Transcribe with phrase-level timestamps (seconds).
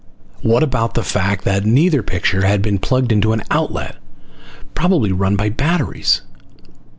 [0.41, 3.97] What about the fact that neither picture had been plugged into an outlet?
[4.73, 6.23] Probably run by batteries.